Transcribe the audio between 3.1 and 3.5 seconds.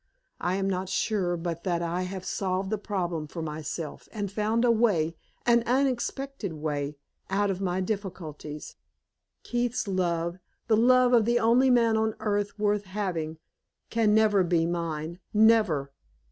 for